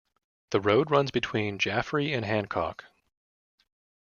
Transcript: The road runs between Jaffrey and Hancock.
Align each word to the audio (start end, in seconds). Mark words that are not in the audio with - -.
The 0.49 0.59
road 0.59 0.89
runs 0.89 1.11
between 1.11 1.59
Jaffrey 1.59 2.11
and 2.11 2.25
Hancock. 2.25 2.85